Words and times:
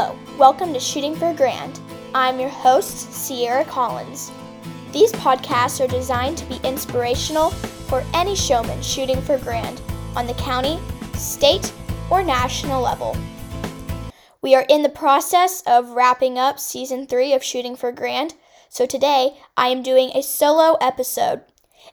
Hello, 0.00 0.16
welcome 0.38 0.72
to 0.74 0.78
Shooting 0.78 1.16
for 1.16 1.34
Grand. 1.34 1.80
I'm 2.14 2.38
your 2.38 2.48
host, 2.48 3.12
Sierra 3.12 3.64
Collins. 3.64 4.30
These 4.92 5.10
podcasts 5.10 5.84
are 5.84 5.88
designed 5.88 6.38
to 6.38 6.44
be 6.44 6.60
inspirational 6.62 7.50
for 7.50 8.04
any 8.14 8.36
showman 8.36 8.80
shooting 8.80 9.20
for 9.20 9.38
grand 9.38 9.82
on 10.14 10.28
the 10.28 10.34
county, 10.34 10.78
state, 11.14 11.72
or 12.10 12.22
national 12.22 12.80
level. 12.80 13.16
We 14.40 14.54
are 14.54 14.64
in 14.68 14.84
the 14.84 14.88
process 14.88 15.64
of 15.66 15.90
wrapping 15.90 16.38
up 16.38 16.60
season 16.60 17.08
three 17.08 17.32
of 17.32 17.42
Shooting 17.42 17.74
for 17.74 17.90
Grand, 17.90 18.34
so 18.68 18.86
today 18.86 19.36
I 19.56 19.66
am 19.70 19.82
doing 19.82 20.12
a 20.14 20.22
solo 20.22 20.76
episode. 20.80 21.40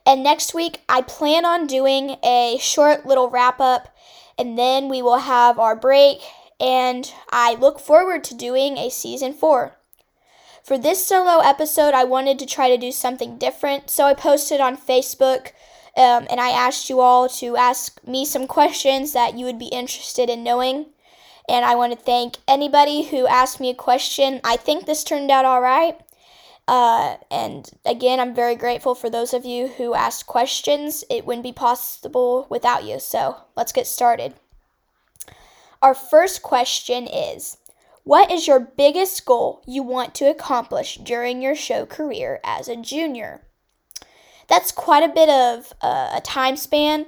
And 0.06 0.24
next 0.24 0.54
week 0.54 0.82
I 0.88 1.02
plan 1.02 1.44
on 1.44 1.66
doing 1.66 2.18
a 2.24 2.60
short 2.62 3.08
little 3.08 3.32
wrap 3.32 3.60
up, 3.60 3.98
and 4.38 4.60
then 4.60 4.90
we 4.90 5.02
will 5.02 5.18
have 5.18 5.58
our 5.58 5.76
break 5.76 6.20
and 6.60 7.12
I 7.30 7.56
look 7.56 7.80
forward 7.80 8.24
to 8.26 8.36
doing 8.36 8.78
a 8.78 8.90
season 8.90 9.34
four. 9.34 9.78
For 10.64 10.78
this 10.78 11.06
solo 11.06 11.40
episode, 11.40 11.94
I 11.94 12.04
wanted 12.04 12.40
to 12.40 12.46
try 12.46 12.70
to 12.70 12.78
do 12.78 12.92
something 12.92 13.38
different, 13.38 13.90
so 13.90 14.06
I 14.06 14.14
posted 14.14 14.60
on 14.60 14.78
Facebook 14.78 15.52
um, 15.98 16.28
and 16.30 16.40
I 16.40 16.50
asked 16.50 16.90
you 16.90 17.00
all 17.00 17.30
to 17.30 17.56
ask 17.56 18.06
me 18.06 18.26
some 18.26 18.48
questions 18.48 19.14
that 19.14 19.38
you 19.38 19.46
would 19.46 19.60
be 19.60 19.68
interested 19.68 20.30
in 20.30 20.44
knowing. 20.44 20.88
And 21.48 21.64
I 21.64 21.76
want 21.76 21.94
to 21.94 22.06
thank 22.06 22.38
anybody 22.48 23.04
who 23.04 23.28
asked 23.28 23.60
me 23.60 23.70
a 23.70 23.76
question. 23.76 24.42
I 24.44 24.58
think 24.58 24.86
this 24.86 25.04
turned 25.04 25.32
out 25.32 25.46
all 25.46 25.62
right. 25.62 25.98
Uh, 26.68 27.18
and 27.30 27.70
again, 27.86 28.20
I'm 28.20 28.34
very 28.34 28.56
grateful 28.56 28.96
for 28.96 29.10
those 29.10 29.34
of 29.34 29.46
you 29.46 29.68
who 29.68 29.94
asked 29.94 30.26
questions. 30.26 31.04
It 31.10 31.26
wouldn't 31.26 31.44
be 31.44 31.54
possible 31.54 32.48
without 32.50 32.84
you. 32.84 33.00
So 33.00 33.38
let's 33.56 33.72
get 33.72 33.88
started. 33.88 34.34
Our 35.86 35.94
first 35.94 36.42
question 36.42 37.06
is 37.06 37.58
What 38.04 38.32
is 38.32 38.48
your 38.48 38.60
biggest 38.60 39.24
goal 39.24 39.62
you 39.68 39.84
want 39.84 40.16
to 40.16 40.26
accomplish 40.26 40.96
during 40.98 41.44
your 41.44 41.54
show 41.54 41.86
career 41.86 42.40
as 42.44 42.68
a 42.68 42.76
junior? 42.76 43.44
That's 44.48 44.72
quite 44.72 45.04
a 45.04 45.14
bit 45.14 45.30
of 45.30 45.74
uh, 45.84 46.10
a 46.16 46.22
time 46.22 46.58
span, 46.58 47.06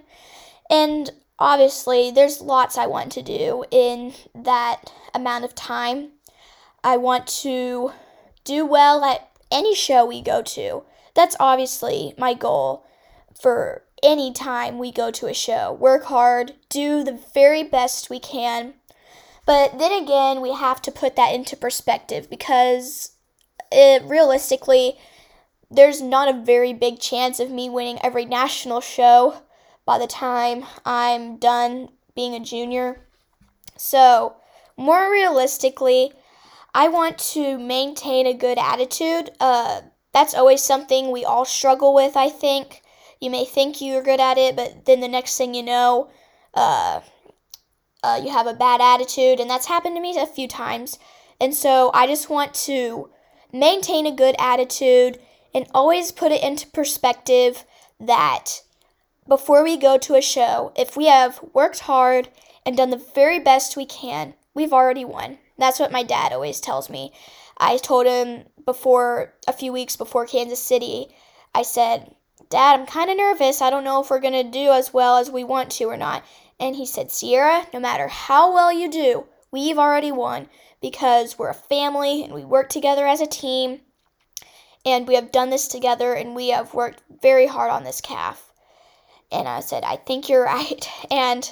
and 0.69 1.09
obviously, 1.39 2.11
there's 2.11 2.39
lots 2.39 2.77
I 2.77 2.85
want 2.85 3.11
to 3.13 3.23
do 3.23 3.65
in 3.71 4.13
that 4.35 4.93
amount 5.11 5.43
of 5.43 5.55
time. 5.55 6.09
I 6.83 6.97
want 6.97 7.25
to 7.41 7.93
do 8.43 8.63
well 8.63 9.03
at 9.03 9.27
any 9.51 9.73
show 9.73 10.05
we 10.05 10.21
go 10.21 10.43
to. 10.43 10.83
That's 11.15 11.35
obviously 11.39 12.13
my 12.15 12.35
goal 12.35 12.85
for 13.41 13.81
anytime 14.03 14.77
we 14.77 14.91
go 14.91 15.11
to 15.11 15.27
a 15.27 15.33
show. 15.33 15.73
Work 15.73 16.05
hard, 16.05 16.53
do 16.69 17.03
the 17.03 17.19
very 17.33 17.63
best 17.63 18.09
we 18.09 18.19
can. 18.19 18.75
But 19.45 19.79
then 19.79 19.91
again, 19.91 20.41
we 20.41 20.53
have 20.53 20.81
to 20.83 20.91
put 20.91 21.15
that 21.15 21.33
into 21.33 21.55
perspective 21.55 22.29
because 22.29 23.13
it, 23.71 24.03
realistically, 24.03 24.97
there's 25.71 26.01
not 26.01 26.27
a 26.27 26.43
very 26.43 26.73
big 26.73 26.99
chance 26.99 27.39
of 27.39 27.51
me 27.51 27.69
winning 27.69 27.99
every 28.03 28.25
national 28.25 28.81
show 28.81 29.41
by 29.85 29.97
the 29.97 30.07
time 30.07 30.65
I'm 30.85 31.37
done 31.37 31.89
being 32.15 32.33
a 32.33 32.39
junior. 32.39 33.05
So, 33.77 34.35
more 34.75 35.11
realistically, 35.11 36.11
I 36.73 36.87
want 36.89 37.17
to 37.33 37.57
maintain 37.57 38.27
a 38.27 38.33
good 38.33 38.57
attitude. 38.57 39.31
Uh, 39.39 39.81
that's 40.13 40.33
always 40.33 40.63
something 40.63 41.11
we 41.11 41.25
all 41.25 41.45
struggle 41.45 41.93
with, 41.93 42.17
I 42.17 42.29
think. 42.29 42.81
You 43.19 43.29
may 43.29 43.45
think 43.45 43.81
you're 43.81 44.03
good 44.03 44.19
at 44.19 44.37
it, 44.37 44.55
but 44.55 44.85
then 44.85 44.99
the 44.99 45.07
next 45.07 45.37
thing 45.37 45.53
you 45.53 45.63
know, 45.63 46.09
uh, 46.53 47.01
uh, 48.03 48.21
you 48.23 48.31
have 48.31 48.47
a 48.47 48.53
bad 48.53 48.81
attitude, 48.81 49.39
and 49.39 49.49
that's 49.49 49.65
happened 49.65 49.95
to 49.95 50.01
me 50.01 50.17
a 50.17 50.25
few 50.25 50.47
times. 50.47 50.99
And 51.39 51.53
so 51.53 51.91
I 51.93 52.07
just 52.07 52.29
want 52.29 52.53
to 52.53 53.09
maintain 53.51 54.05
a 54.05 54.11
good 54.11 54.35
attitude 54.39 55.19
and 55.53 55.65
always 55.73 56.11
put 56.11 56.31
it 56.31 56.43
into 56.43 56.67
perspective 56.67 57.65
that 57.99 58.61
before 59.27 59.63
we 59.63 59.77
go 59.77 59.97
to 59.97 60.15
a 60.15 60.21
show, 60.21 60.71
if 60.75 60.95
we 60.95 61.07
have 61.07 61.39
worked 61.53 61.81
hard 61.81 62.29
and 62.65 62.77
done 62.77 62.89
the 62.89 63.03
very 63.15 63.39
best 63.39 63.75
we 63.75 63.85
can, 63.85 64.33
we've 64.53 64.73
already 64.73 65.05
won. 65.05 65.39
That's 65.57 65.79
what 65.79 65.91
my 65.91 66.03
dad 66.03 66.31
always 66.31 66.59
tells 66.59 66.89
me. 66.89 67.11
I 67.57 67.77
told 67.77 68.05
him 68.05 68.45
before 68.65 69.33
a 69.47 69.53
few 69.53 69.73
weeks 69.73 69.95
before 69.95 70.27
Kansas 70.27 70.61
City, 70.61 71.07
I 71.55 71.63
said, 71.63 72.13
Dad, 72.49 72.79
I'm 72.79 72.85
kind 72.85 73.09
of 73.09 73.17
nervous. 73.17 73.61
I 73.61 73.69
don't 73.69 73.83
know 73.83 74.01
if 74.01 74.09
we're 74.09 74.19
going 74.19 74.33
to 74.33 74.51
do 74.51 74.71
as 74.71 74.93
well 74.93 75.17
as 75.17 75.29
we 75.29 75.43
want 75.43 75.69
to 75.73 75.85
or 75.85 75.97
not. 75.97 76.23
And 76.59 76.75
he 76.75 76.85
said, 76.85 77.11
Sierra, 77.11 77.67
no 77.73 77.79
matter 77.79 78.07
how 78.07 78.53
well 78.53 78.71
you 78.71 78.89
do, 78.89 79.25
we've 79.51 79.77
already 79.77 80.11
won 80.11 80.47
because 80.81 81.37
we're 81.37 81.49
a 81.49 81.53
family 81.53 82.23
and 82.23 82.33
we 82.33 82.45
work 82.45 82.69
together 82.69 83.05
as 83.05 83.21
a 83.21 83.27
team. 83.27 83.81
And 84.85 85.07
we 85.07 85.15
have 85.15 85.33
done 85.33 85.49
this 85.49 85.67
together 85.67 86.13
and 86.13 86.35
we 86.35 86.49
have 86.49 86.73
worked 86.73 87.03
very 87.21 87.47
hard 87.47 87.69
on 87.69 87.83
this 87.83 87.99
calf. 87.99 88.51
And 89.29 89.47
I 89.47 89.59
said, 89.59 89.83
I 89.83 89.97
think 89.97 90.29
you're 90.29 90.45
right. 90.45 90.89
And 91.11 91.51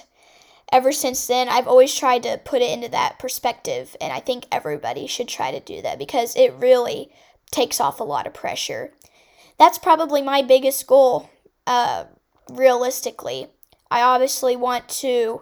ever 0.72 0.94
since 0.94 1.28
then, 1.28 1.50
I've 1.50 1.68
always 1.68 1.94
tried 1.94 2.24
to 2.24 2.40
put 2.44 2.62
it 2.62 2.72
into 2.72 2.90
that 2.90 3.20
perspective. 3.20 3.98
And 4.00 4.14
I 4.14 4.22
think 4.22 4.48
everybody 4.50 5.08
should 5.08 5.28
try 5.28 5.52
to 5.52 5.60
do 5.60 5.82
that 5.82 6.00
because 6.00 6.36
it 6.38 6.54
really 6.54 7.10
takes 7.52 7.82
off 7.82 8.00
a 8.00 8.06
lot 8.06 8.28
of 8.28 8.34
pressure 8.34 8.94
that's 9.58 9.78
probably 9.78 10.22
my 10.22 10.42
biggest 10.42 10.86
goal, 10.88 11.30
uh, 11.66 12.06
realistically. 12.50 13.48
I 13.90 14.02
obviously 14.02 14.56
want 14.56 14.90
to 14.90 15.42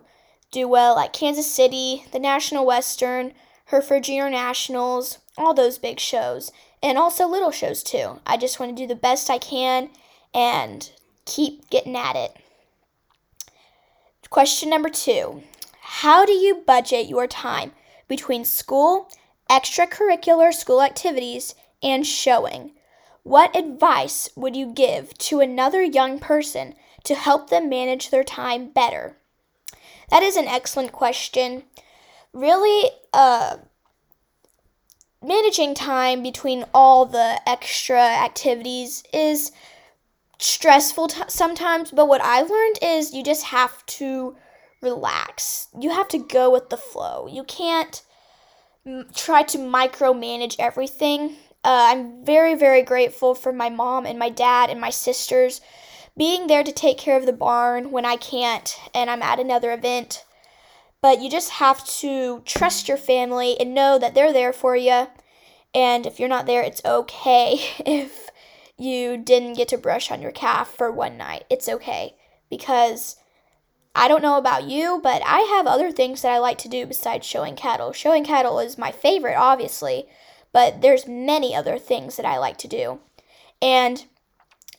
do 0.51 0.67
well 0.67 0.99
at 0.99 1.13
Kansas 1.13 1.51
City, 1.51 2.05
the 2.11 2.19
National 2.19 2.65
Western, 2.65 3.33
Hereford 3.65 4.03
Junior 4.03 4.29
Nationals, 4.29 5.19
all 5.37 5.53
those 5.53 5.77
big 5.77 5.99
shows, 5.99 6.51
and 6.81 6.97
also 6.97 7.27
little 7.27 7.51
shows 7.51 7.81
too. 7.81 8.19
I 8.25 8.37
just 8.37 8.59
want 8.59 8.75
to 8.75 8.83
do 8.83 8.87
the 8.87 8.95
best 8.95 9.29
I 9.29 9.37
can 9.37 9.89
and 10.33 10.91
keep 11.25 11.69
getting 11.69 11.95
at 11.95 12.15
it. 12.15 12.35
Question 14.29 14.69
number 14.69 14.89
two 14.89 15.43
How 15.81 16.25
do 16.25 16.33
you 16.33 16.63
budget 16.65 17.07
your 17.07 17.27
time 17.27 17.71
between 18.07 18.45
school, 18.45 19.09
extracurricular 19.49 20.53
school 20.53 20.81
activities, 20.81 21.55
and 21.81 22.05
showing? 22.05 22.71
What 23.23 23.55
advice 23.55 24.29
would 24.35 24.55
you 24.55 24.67
give 24.67 25.17
to 25.19 25.39
another 25.39 25.81
young 25.81 26.19
person 26.19 26.75
to 27.05 27.15
help 27.15 27.49
them 27.49 27.69
manage 27.69 28.09
their 28.09 28.23
time 28.23 28.69
better? 28.69 29.17
That 30.09 30.23
is 30.23 30.35
an 30.35 30.47
excellent 30.47 30.91
question. 30.91 31.63
Really, 32.33 32.91
uh, 33.13 33.57
managing 35.21 35.73
time 35.73 36.21
between 36.21 36.65
all 36.73 37.05
the 37.05 37.39
extra 37.47 37.99
activities 37.99 39.03
is 39.13 39.51
stressful 40.37 41.07
t- 41.07 41.21
sometimes, 41.27 41.91
but 41.91 42.07
what 42.07 42.21
I've 42.21 42.49
learned 42.49 42.79
is 42.81 43.13
you 43.13 43.23
just 43.23 43.45
have 43.45 43.85
to 43.85 44.35
relax. 44.81 45.69
You 45.79 45.91
have 45.91 46.09
to 46.09 46.17
go 46.17 46.51
with 46.51 46.69
the 46.69 46.77
flow. 46.77 47.27
You 47.27 47.43
can't 47.45 48.03
m- 48.85 49.07
try 49.15 49.43
to 49.43 49.57
micromanage 49.57 50.57
everything. 50.59 51.37
Uh, 51.63 51.87
I'm 51.89 52.25
very, 52.25 52.55
very 52.55 52.81
grateful 52.81 53.35
for 53.35 53.53
my 53.53 53.69
mom 53.69 54.05
and 54.05 54.19
my 54.19 54.29
dad 54.29 54.69
and 54.69 54.81
my 54.81 54.89
sisters 54.89 55.61
being 56.17 56.47
there 56.47 56.63
to 56.63 56.71
take 56.71 56.97
care 56.97 57.17
of 57.17 57.25
the 57.25 57.33
barn 57.33 57.91
when 57.91 58.05
I 58.05 58.17
can't 58.17 58.77
and 58.93 59.09
I'm 59.09 59.21
at 59.21 59.39
another 59.39 59.71
event. 59.71 60.25
But 61.01 61.21
you 61.21 61.29
just 61.29 61.51
have 61.51 61.85
to 61.99 62.41
trust 62.45 62.87
your 62.87 62.97
family 62.97 63.59
and 63.59 63.73
know 63.73 63.97
that 63.97 64.13
they're 64.13 64.33
there 64.33 64.53
for 64.53 64.75
you. 64.75 65.07
And 65.73 66.05
if 66.05 66.19
you're 66.19 66.29
not 66.29 66.45
there, 66.45 66.61
it's 66.61 66.83
okay 66.85 67.53
if 67.85 68.29
you 68.77 69.17
didn't 69.17 69.53
get 69.53 69.69
to 69.69 69.77
brush 69.77 70.11
on 70.11 70.21
your 70.21 70.31
calf 70.31 70.69
for 70.69 70.91
one 70.91 71.17
night. 71.17 71.45
It's 71.49 71.69
okay 71.69 72.15
because 72.49 73.15
I 73.95 74.07
don't 74.07 74.21
know 74.21 74.37
about 74.37 74.63
you, 74.63 74.99
but 75.03 75.21
I 75.25 75.39
have 75.39 75.67
other 75.67 75.91
things 75.91 76.21
that 76.21 76.31
I 76.31 76.39
like 76.39 76.57
to 76.59 76.69
do 76.69 76.85
besides 76.85 77.25
showing 77.25 77.55
cattle. 77.55 77.93
Showing 77.93 78.25
cattle 78.25 78.59
is 78.59 78.77
my 78.77 78.91
favorite, 78.91 79.35
obviously, 79.37 80.07
but 80.53 80.81
there's 80.81 81.07
many 81.07 81.53
other 81.53 81.77
things 81.77 82.15
that 82.15 82.25
I 82.25 82.37
like 82.37 82.57
to 82.59 82.67
do. 82.67 82.99
And 83.61 84.05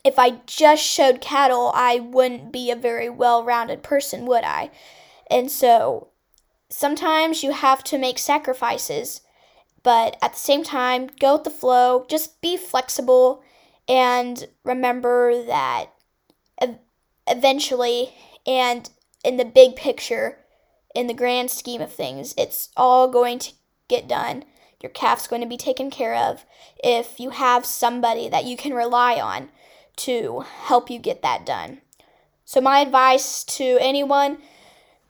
if 0.05 0.19
I 0.19 0.41
just 0.47 0.83
showed 0.83 1.21
cattle, 1.21 1.73
I 1.75 1.99
wouldn't 1.99 2.53
be 2.53 2.71
a 2.71 2.77
very 2.77 3.11
well 3.11 3.45
rounded 3.45 3.83
person, 3.83 4.25
would 4.27 4.45
I? 4.45 4.71
And 5.31 5.51
so 5.51 6.09
sometimes 6.71 7.43
you 7.43 7.53
have 7.53 7.83
to 7.85 7.99
make 7.99 8.19
sacrifices, 8.19 9.21
but 9.83 10.17
at 10.23 10.33
the 10.33 10.39
same 10.39 10.63
time, 10.63 11.11
go 11.21 11.35
with 11.35 11.45
the 11.45 11.51
flow, 11.51 12.07
just 12.09 12.41
be 12.41 12.57
flexible, 12.57 13.43
and 13.89 14.49
remember 14.65 15.45
that 15.45 15.91
eventually, 17.27 18.13
and 18.47 18.91
in 19.25 19.39
the 19.39 19.45
big 19.45 19.77
picture, 19.77 20.39
in 20.95 21.07
the 21.07 21.15
grand 21.15 21.51
scheme 21.51 21.81
of 21.81 21.93
things, 21.93 22.35
it's 22.37 22.69
all 22.77 23.09
going 23.09 23.39
to 23.39 23.53
get 23.89 24.07
done 24.07 24.45
your 24.85 24.91
calf's 24.91 25.27
going 25.27 25.41
to 25.41 25.49
be 25.49 25.57
taken 25.57 25.91
care 25.91 26.15
of 26.15 26.45
if 26.85 27.19
you 27.19 27.31
have 27.31 27.65
somebody 27.65 28.29
that 28.29 28.45
you 28.45 28.55
can 28.55 28.75
rely 28.75 29.15
on 29.15 29.49
to 29.97 30.41
help 30.41 30.91
you 30.91 30.99
get 30.99 31.23
that 31.23 31.47
done. 31.47 31.81
So, 32.45 32.61
my 32.61 32.81
advice 32.81 33.45
to 33.45 33.79
anyone 33.81 34.37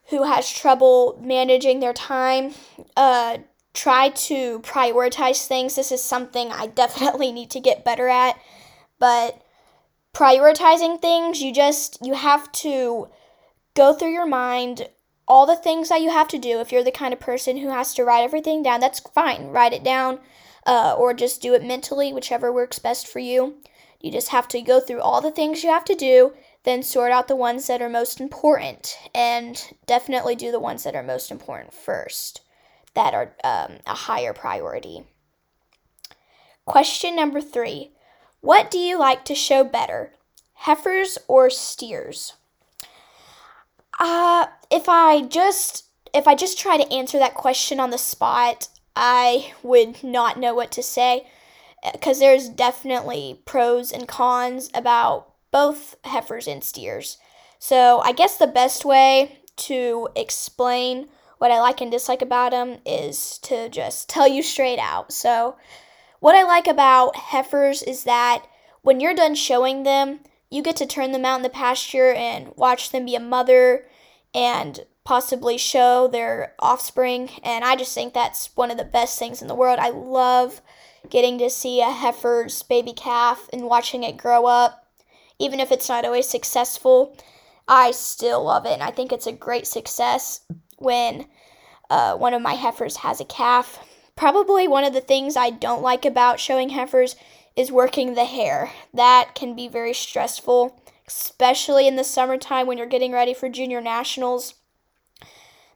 who 0.05 0.23
has 0.23 0.49
trouble 0.49 1.19
managing 1.21 1.81
their 1.81 1.91
time, 1.91 2.53
uh, 2.95 3.39
try 3.73 4.07
to 4.09 4.61
prioritize 4.61 5.45
things. 5.45 5.75
This 5.75 5.91
is 5.91 6.01
something 6.01 6.53
I 6.53 6.67
definitely 6.83 7.33
need 7.33 7.49
to 7.51 7.59
get 7.59 7.83
better 7.83 8.07
at. 8.07 8.39
But 8.97 9.41
prioritizing 10.13 11.01
things, 11.01 11.41
you 11.41 11.53
just 11.53 11.97
you 12.01 12.13
have 12.13 12.49
to 12.53 13.09
go 13.73 13.93
through 13.93 14.13
your 14.13 14.25
mind 14.25 14.87
all 15.27 15.45
the 15.45 15.55
things 15.55 15.89
that 15.89 16.01
you 16.01 16.09
have 16.09 16.27
to 16.29 16.37
do. 16.37 16.59
If 16.59 16.71
you're 16.71 16.83
the 16.83 16.91
kind 16.91 17.13
of 17.13 17.19
person 17.19 17.57
who 17.57 17.69
has 17.69 17.93
to 17.95 18.03
write 18.03 18.23
everything 18.23 18.61
down, 18.63 18.79
that's 18.79 18.99
fine. 18.99 19.47
Write 19.47 19.73
it 19.73 19.83
down 19.83 20.19
uh, 20.65 20.95
or 20.97 21.13
just 21.13 21.41
do 21.41 21.53
it 21.53 21.63
mentally, 21.63 22.13
whichever 22.13 22.51
works 22.51 22.79
best 22.79 23.07
for 23.07 23.19
you. 23.19 23.55
You 24.01 24.11
just 24.11 24.29
have 24.29 24.47
to 24.49 24.61
go 24.61 24.79
through 24.79 25.01
all 25.01 25.21
the 25.21 25.31
things 25.31 25.63
you 25.63 25.69
have 25.69 25.85
to 25.85 25.95
do, 25.95 26.33
then 26.63 26.83
sort 26.83 27.11
out 27.11 27.27
the 27.27 27.35
ones 27.35 27.67
that 27.67 27.81
are 27.81 27.89
most 27.89 28.19
important, 28.19 28.97
and 29.13 29.73
definitely 29.85 30.35
do 30.35 30.51
the 30.51 30.59
ones 30.59 30.83
that 30.83 30.95
are 30.95 31.03
most 31.03 31.31
important 31.31 31.73
first, 31.73 32.41
that 32.93 33.13
are 33.13 33.35
um, 33.43 33.77
a 33.87 33.93
higher 33.93 34.33
priority. 34.33 35.05
Question 36.65 37.15
number 37.15 37.41
three 37.41 37.91
What 38.41 38.69
do 38.69 38.77
you 38.77 38.99
like 38.99 39.25
to 39.25 39.35
show 39.35 39.63
better, 39.63 40.13
heifers 40.53 41.17
or 41.27 41.49
steers? 41.49 42.33
Uh, 43.99 44.47
if 44.75 44.89
I 44.89 45.21
just 45.21 45.85
if 46.13 46.27
I 46.27 46.35
just 46.35 46.59
try 46.59 46.77
to 46.77 46.93
answer 46.93 47.17
that 47.17 47.33
question 47.33 47.79
on 47.79 47.89
the 47.89 47.97
spot, 47.97 48.67
I 48.95 49.53
would 49.63 50.03
not 50.03 50.39
know 50.39 50.53
what 50.53 50.71
to 50.73 50.83
say 50.83 51.27
because 51.93 52.19
there's 52.19 52.49
definitely 52.49 53.41
pros 53.45 53.91
and 53.91 54.07
cons 54.07 54.69
about 54.73 55.33
both 55.51 55.95
heifers 56.03 56.47
and 56.47 56.63
steers. 56.63 57.17
So, 57.59 57.99
I 57.99 58.11
guess 58.11 58.37
the 58.37 58.47
best 58.47 58.85
way 58.85 59.39
to 59.57 60.09
explain 60.15 61.07
what 61.37 61.51
I 61.51 61.59
like 61.59 61.81
and 61.81 61.91
dislike 61.91 62.21
about 62.21 62.51
them 62.51 62.79
is 62.85 63.37
to 63.39 63.69
just 63.69 64.09
tell 64.09 64.27
you 64.27 64.43
straight 64.43 64.79
out. 64.79 65.11
So, 65.13 65.55
what 66.19 66.35
I 66.35 66.43
like 66.43 66.67
about 66.67 67.15
heifers 67.15 67.81
is 67.81 68.03
that 68.03 68.45
when 68.81 68.99
you're 68.99 69.13
done 69.13 69.35
showing 69.35 69.83
them, 69.83 70.19
you 70.49 70.61
get 70.61 70.75
to 70.77 70.85
turn 70.85 71.11
them 71.11 71.25
out 71.25 71.37
in 71.37 71.43
the 71.43 71.49
pasture 71.49 72.13
and 72.13 72.53
watch 72.55 72.91
them 72.91 73.05
be 73.05 73.15
a 73.15 73.19
mother 73.19 73.85
and 74.35 74.85
possibly 75.05 75.57
show 75.57 76.07
their 76.07 76.53
offspring. 76.59 77.29
And 77.41 77.63
I 77.63 77.75
just 77.77 77.95
think 77.95 78.13
that's 78.13 78.49
one 78.55 78.69
of 78.69 78.77
the 78.77 78.83
best 78.83 79.17
things 79.17 79.41
in 79.41 79.47
the 79.47 79.55
world. 79.55 79.79
I 79.79 79.89
love 79.89 80.61
getting 81.09 81.37
to 81.37 81.49
see 81.49 81.81
a 81.81 81.89
heifer's 81.89 82.61
baby 82.61 82.91
calf 82.91 83.47
and 83.53 83.63
watching 83.63 84.03
it 84.03 84.17
grow 84.17 84.45
up. 84.45 84.85
Even 85.39 85.59
if 85.59 85.71
it's 85.71 85.89
not 85.89 86.05
always 86.05 86.27
successful, 86.27 87.15
I 87.67 87.91
still 87.91 88.43
love 88.43 88.65
it. 88.65 88.73
And 88.73 88.83
I 88.83 88.91
think 88.91 89.11
it's 89.11 89.27
a 89.27 89.31
great 89.31 89.67
success 89.67 90.41
when 90.77 91.27
uh, 91.89 92.15
one 92.15 92.33
of 92.33 92.41
my 92.41 92.53
heifers 92.53 92.97
has 92.97 93.21
a 93.21 93.25
calf. 93.25 93.79
Probably 94.15 94.67
one 94.67 94.83
of 94.83 94.93
the 94.93 95.01
things 95.01 95.37
I 95.37 95.49
don't 95.49 95.81
like 95.81 96.05
about 96.05 96.39
showing 96.39 96.69
heifers 96.69 97.15
is 97.55 97.71
working 97.71 98.13
the 98.13 98.25
hair. 98.25 98.71
That 98.93 99.31
can 99.35 99.55
be 99.55 99.67
very 99.67 99.93
stressful, 99.93 100.79
especially 101.07 101.87
in 101.87 101.95
the 101.95 102.03
summertime 102.03 102.67
when 102.67 102.77
you're 102.77 102.87
getting 102.87 103.11
ready 103.11 103.33
for 103.33 103.49
junior 103.49 103.81
nationals. 103.81 104.55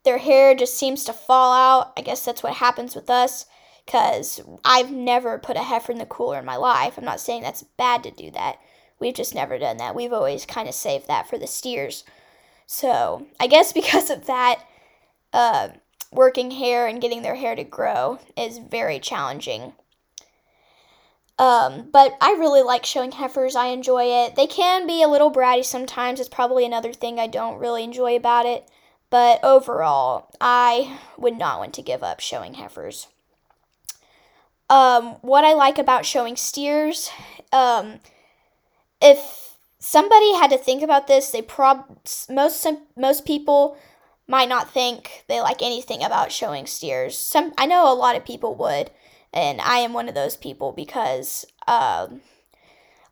Their 0.03 0.17
hair 0.19 0.55
just 0.55 0.77
seems 0.77 1.03
to 1.05 1.13
fall 1.13 1.53
out. 1.53 1.93
I 1.97 2.01
guess 2.01 2.23
that's 2.23 2.41
what 2.41 2.55
happens 2.55 2.95
with 2.95 3.09
us 3.09 3.45
because 3.85 4.41
I've 4.63 4.91
never 4.91 5.37
put 5.39 5.57
a 5.57 5.63
heifer 5.63 5.91
in 5.91 5.97
the 5.97 6.05
cooler 6.05 6.39
in 6.39 6.45
my 6.45 6.55
life. 6.55 6.97
I'm 6.97 7.05
not 7.05 7.19
saying 7.19 7.43
that's 7.43 7.63
bad 7.63 8.03
to 8.03 8.11
do 8.11 8.31
that. 8.31 8.59
We've 8.99 9.13
just 9.13 9.33
never 9.33 9.57
done 9.57 9.77
that. 9.77 9.95
We've 9.95 10.13
always 10.13 10.45
kind 10.45 10.67
of 10.67 10.75
saved 10.75 11.07
that 11.07 11.27
for 11.27 11.37
the 11.37 11.47
steers. 11.47 12.03
So 12.67 13.25
I 13.39 13.47
guess 13.47 13.73
because 13.73 14.09
of 14.09 14.25
that, 14.27 14.63
uh, 15.33 15.69
working 16.11 16.51
hair 16.51 16.87
and 16.87 17.01
getting 17.01 17.21
their 17.21 17.35
hair 17.35 17.55
to 17.55 17.63
grow 17.63 18.19
is 18.37 18.57
very 18.57 18.99
challenging. 18.99 19.73
Um, 21.39 21.87
but 21.91 22.17
I 22.19 22.31
really 22.31 22.61
like 22.61 22.85
showing 22.85 23.13
heifers. 23.13 23.55
I 23.55 23.67
enjoy 23.67 24.03
it. 24.03 24.35
They 24.35 24.45
can 24.45 24.85
be 24.85 25.01
a 25.01 25.07
little 25.07 25.31
bratty 25.31 25.63
sometimes. 25.63 26.19
It's 26.19 26.27
probably 26.27 26.65
another 26.65 26.91
thing 26.91 27.17
I 27.17 27.27
don't 27.27 27.57
really 27.57 27.83
enjoy 27.83 28.17
about 28.17 28.45
it. 28.45 28.69
But 29.09 29.39
overall, 29.41 30.31
I 30.41 30.99
would 31.17 31.37
not 31.37 31.59
want 31.59 31.73
to 31.75 31.81
give 31.81 32.03
up 32.03 32.19
showing 32.19 32.55
heifers. 32.55 33.07
Um, 34.69 35.15
what 35.21 35.45
I 35.45 35.53
like 35.53 35.79
about 35.79 36.05
showing 36.05 36.35
steers, 36.35 37.09
um, 37.51 38.01
if 39.01 39.57
somebody 39.79 40.35
had 40.35 40.51
to 40.51 40.57
think 40.57 40.83
about 40.83 41.07
this, 41.07 41.31
they 41.31 41.41
prob 41.41 41.85
most 42.29 42.67
most 42.95 43.25
people 43.25 43.77
might 44.27 44.49
not 44.49 44.69
think 44.69 45.23
they 45.27 45.41
like 45.41 45.63
anything 45.63 46.03
about 46.03 46.31
showing 46.31 46.67
steers. 46.67 47.17
Some 47.17 47.53
I 47.57 47.65
know 47.65 47.91
a 47.91 47.95
lot 47.95 48.15
of 48.15 48.25
people 48.25 48.53
would, 48.55 48.91
and 49.33 49.61
I 49.61 49.77
am 49.77 49.93
one 49.93 50.09
of 50.09 50.15
those 50.15 50.37
people 50.37 50.71
because 50.71 51.45
um, 51.67 52.21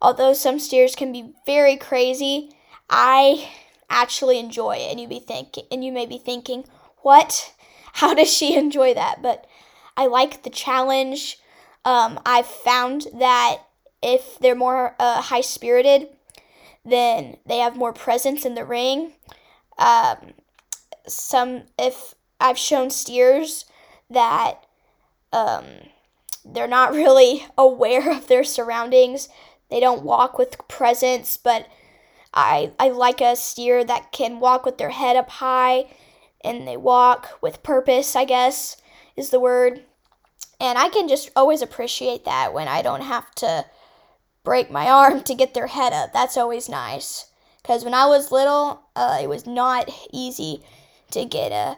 although 0.02 0.34
some 0.34 0.60
steers 0.60 0.96
can 0.96 1.12
be 1.12 1.34
very 1.46 1.78
crazy, 1.78 2.52
I 2.90 3.50
actually 3.90 4.40
enjoy 4.40 4.78
it. 4.78 4.92
And 4.92 5.00
you 5.00 5.08
be 5.08 5.20
thinking, 5.20 5.66
and 5.72 5.84
you 5.84 5.92
may 5.92 6.06
be 6.06 6.18
thinking, 6.18 6.66
what? 6.98 7.54
How 7.94 8.14
does 8.14 8.32
she 8.32 8.56
enjoy 8.58 8.94
that? 8.94 9.22
But 9.22 9.46
I 9.96 10.08
like 10.08 10.44
the 10.44 10.50
challenge. 10.50 11.40
Um, 11.86 12.20
I've 12.26 12.48
found 12.48 13.08
that 13.14 13.58
if 14.02 14.38
they're 14.40 14.56
more 14.56 14.96
uh, 15.00 15.22
high 15.22 15.42
spirited, 15.42 16.10
then 16.86 17.38
they 17.46 17.58
have 17.58 17.76
more 17.76 17.94
presence 17.94 18.46
in 18.46 18.56
the 18.56 18.66
ring. 18.66 19.14
Um, 19.78 20.34
some 21.08 21.64
if 21.78 22.14
I've 22.40 22.58
shown 22.58 22.90
steers 22.90 23.66
that 24.10 24.64
um, 25.34 25.66
they're 26.54 26.68
not 26.68 26.94
really 26.94 27.46
aware 27.58 28.12
of 28.12 28.28
their 28.28 28.44
surroundings. 28.44 29.30
They 29.70 29.80
don't 29.80 30.04
walk 30.04 30.38
with 30.38 30.68
presence, 30.68 31.38
but 31.38 31.68
I, 32.34 32.72
I 32.80 32.90
like 32.90 33.22
a 33.22 33.36
steer 33.36 33.84
that 33.84 34.12
can 34.12 34.40
walk 34.40 34.66
with 34.66 34.78
their 34.78 34.92
head 34.92 35.16
up 35.16 35.30
high 35.30 35.88
and 36.42 36.68
they 36.68 36.78
walk 36.78 37.38
with 37.42 37.64
purpose, 37.64 38.16
I 38.16 38.26
guess 38.26 38.78
is 39.18 39.32
the 39.32 39.40
word. 39.40 39.82
And 40.62 40.78
I 40.78 40.90
can 40.90 41.10
just 41.10 41.32
always 41.36 41.62
appreciate 41.62 42.24
that 42.26 42.54
when 42.54 42.68
I 42.68 42.82
don't 42.82 43.02
have 43.02 43.34
to 43.36 43.66
break 44.44 44.72
my 44.72 44.90
arm 44.90 45.24
to 45.24 45.36
get 45.36 45.54
their 45.54 45.68
head 45.68 45.92
up. 45.92 46.14
That's 46.14 46.38
always 46.38 46.70
nice. 46.70 47.32
Because 47.62 47.84
when 47.84 47.94
I 47.94 48.06
was 48.06 48.32
little, 48.32 48.84
uh, 48.96 49.20
it 49.22 49.28
was 49.28 49.46
not 49.46 49.90
easy 50.14 50.64
to 51.12 51.26
get 51.26 51.52
a 51.52 51.78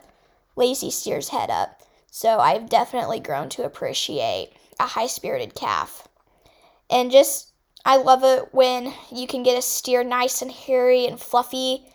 lazy 0.55 0.91
steer's 0.91 1.29
head 1.29 1.49
up. 1.49 1.78
So 2.11 2.39
I've 2.39 2.69
definitely 2.69 3.19
grown 3.19 3.49
to 3.49 3.63
appreciate 3.63 4.51
a 4.79 4.87
high 4.87 5.07
spirited 5.07 5.55
calf. 5.55 6.07
And 6.89 7.11
just, 7.11 7.53
I 7.85 7.97
love 7.97 8.23
it 8.23 8.49
when 8.51 8.93
you 9.11 9.27
can 9.27 9.43
get 9.43 9.57
a 9.57 9.61
steer 9.61 10.03
nice 10.03 10.41
and 10.41 10.51
hairy 10.51 11.05
and 11.05 11.19
fluffy, 11.19 11.85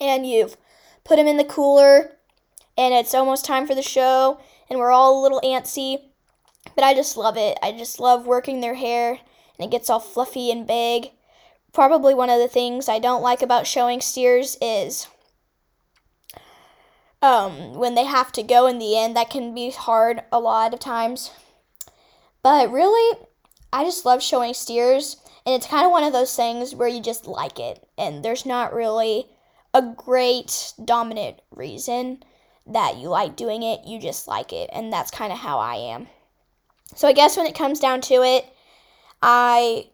and 0.00 0.26
you've 0.26 0.56
put 1.04 1.18
him 1.18 1.26
in 1.26 1.36
the 1.36 1.44
cooler, 1.44 2.16
and 2.78 2.94
it's 2.94 3.14
almost 3.14 3.44
time 3.44 3.66
for 3.66 3.74
the 3.74 3.82
show, 3.82 4.40
and 4.70 4.78
we're 4.78 4.90
all 4.90 5.20
a 5.20 5.22
little 5.22 5.40
antsy. 5.42 5.98
But 6.74 6.84
I 6.84 6.94
just 6.94 7.16
love 7.16 7.36
it. 7.36 7.58
I 7.62 7.72
just 7.72 8.00
love 8.00 8.26
working 8.26 8.60
their 8.60 8.74
hair, 8.74 9.18
and 9.58 9.66
it 9.66 9.70
gets 9.70 9.90
all 9.90 10.00
fluffy 10.00 10.50
and 10.50 10.66
big. 10.66 11.10
Probably 11.72 12.14
one 12.14 12.30
of 12.30 12.38
the 12.38 12.48
things 12.48 12.88
I 12.88 12.98
don't 12.98 13.22
like 13.22 13.42
about 13.42 13.66
showing 13.66 14.00
steers 14.00 14.56
is 14.60 15.08
um, 17.22 17.74
when 17.74 17.94
they 17.94 18.04
have 18.04 18.32
to 18.32 18.42
go 18.42 18.66
in 18.66 18.78
the 18.78 18.96
end. 18.96 19.16
That 19.16 19.30
can 19.30 19.54
be 19.54 19.70
hard 19.70 20.22
a 20.32 20.40
lot 20.40 20.74
of 20.74 20.80
times. 20.80 21.30
But 22.42 22.70
really, 22.70 23.18
I 23.72 23.84
just 23.84 24.04
love 24.04 24.22
showing 24.22 24.54
steers, 24.54 25.16
and 25.44 25.54
it's 25.54 25.66
kind 25.66 25.84
of 25.84 25.92
one 25.92 26.04
of 26.04 26.12
those 26.12 26.34
things 26.34 26.74
where 26.74 26.88
you 26.88 27.02
just 27.02 27.26
like 27.26 27.58
it, 27.58 27.86
and 27.98 28.24
there's 28.24 28.46
not 28.46 28.72
really 28.72 29.26
a 29.74 29.82
great 29.82 30.72
dominant 30.82 31.40
reason 31.50 32.22
that 32.66 32.96
you 32.96 33.08
like 33.08 33.36
doing 33.36 33.62
it, 33.62 33.84
you 33.84 33.98
just 33.98 34.26
like 34.26 34.52
it, 34.52 34.70
and 34.72 34.92
that's 34.92 35.10
kind 35.10 35.32
of 35.32 35.38
how 35.38 35.58
I 35.58 35.74
am. 35.74 36.08
So 36.94 37.06
I 37.06 37.12
guess 37.12 37.36
when 37.36 37.46
it 37.46 37.54
comes 37.54 37.80
down 37.80 38.00
to 38.02 38.22
it, 38.22 38.46
I 39.20 39.90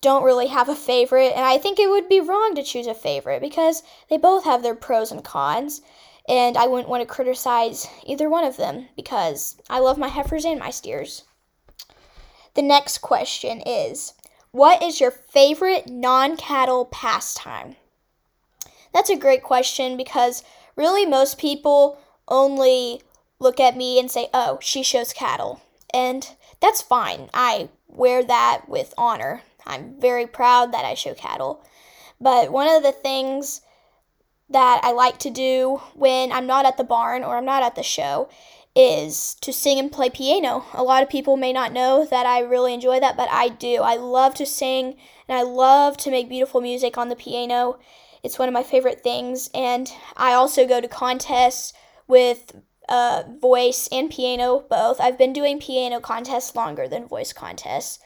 don't 0.00 0.24
really 0.24 0.46
have 0.46 0.68
a 0.68 0.74
favorite, 0.74 1.32
and 1.34 1.44
I 1.44 1.58
think 1.58 1.78
it 1.78 1.90
would 1.90 2.08
be 2.08 2.20
wrong 2.20 2.54
to 2.54 2.62
choose 2.62 2.86
a 2.86 2.94
favorite 2.94 3.42
because 3.42 3.82
they 4.08 4.16
both 4.16 4.44
have 4.44 4.62
their 4.62 4.74
pros 4.74 5.12
and 5.12 5.22
cons, 5.22 5.82
and 6.30 6.56
I 6.56 6.68
wouldn't 6.68 6.88
want 6.88 7.02
to 7.02 7.12
criticize 7.12 7.88
either 8.06 8.30
one 8.30 8.44
of 8.44 8.56
them 8.56 8.86
because 8.94 9.60
I 9.68 9.80
love 9.80 9.98
my 9.98 10.06
heifers 10.06 10.44
and 10.44 10.60
my 10.60 10.70
steers. 10.70 11.24
The 12.54 12.62
next 12.62 12.98
question 12.98 13.60
is 13.66 14.14
What 14.52 14.80
is 14.80 15.00
your 15.00 15.10
favorite 15.10 15.90
non 15.90 16.36
cattle 16.36 16.84
pastime? 16.86 17.74
That's 18.94 19.10
a 19.10 19.16
great 19.16 19.42
question 19.42 19.96
because 19.96 20.44
really 20.76 21.04
most 21.04 21.36
people 21.36 21.98
only 22.28 23.02
look 23.40 23.58
at 23.58 23.76
me 23.76 23.98
and 23.98 24.10
say, 24.10 24.28
oh, 24.32 24.58
she 24.62 24.82
shows 24.84 25.12
cattle. 25.12 25.60
And 25.92 26.28
that's 26.60 26.82
fine. 26.82 27.28
I 27.34 27.70
wear 27.88 28.22
that 28.22 28.68
with 28.68 28.94
honor. 28.96 29.42
I'm 29.66 30.00
very 30.00 30.26
proud 30.26 30.72
that 30.72 30.84
I 30.84 30.94
show 30.94 31.14
cattle. 31.14 31.64
But 32.20 32.52
one 32.52 32.68
of 32.68 32.82
the 32.82 32.92
things 32.92 33.62
that 34.50 34.80
I 34.82 34.92
like 34.92 35.18
to 35.20 35.30
do 35.30 35.80
when 35.94 36.32
I'm 36.32 36.46
not 36.46 36.66
at 36.66 36.76
the 36.76 36.84
barn 36.84 37.22
or 37.22 37.36
I'm 37.36 37.44
not 37.44 37.62
at 37.62 37.76
the 37.76 37.82
show 37.82 38.28
is 38.76 39.34
to 39.40 39.52
sing 39.52 39.78
and 39.78 39.90
play 39.90 40.10
piano. 40.10 40.64
A 40.74 40.82
lot 40.82 41.02
of 41.02 41.08
people 41.08 41.36
may 41.36 41.52
not 41.52 41.72
know 41.72 42.06
that 42.06 42.26
I 42.26 42.40
really 42.40 42.72
enjoy 42.72 43.00
that, 43.00 43.16
but 43.16 43.28
I 43.30 43.48
do. 43.48 43.82
I 43.82 43.96
love 43.96 44.34
to 44.36 44.46
sing 44.46 44.96
and 45.28 45.38
I 45.38 45.42
love 45.42 45.96
to 45.98 46.10
make 46.10 46.28
beautiful 46.28 46.60
music 46.60 46.96
on 46.96 47.08
the 47.08 47.16
piano. 47.16 47.78
It's 48.22 48.38
one 48.38 48.48
of 48.48 48.52
my 48.52 48.62
favorite 48.62 49.02
things. 49.02 49.50
And 49.54 49.90
I 50.16 50.32
also 50.32 50.66
go 50.66 50.80
to 50.80 50.88
contests 50.88 51.72
with 52.06 52.54
uh, 52.88 53.22
voice 53.40 53.88
and 53.90 54.10
piano 54.10 54.64
both. 54.68 55.00
I've 55.00 55.18
been 55.18 55.32
doing 55.32 55.58
piano 55.58 56.00
contests 56.00 56.54
longer 56.54 56.88
than 56.88 57.06
voice 57.06 57.32
contests, 57.32 57.98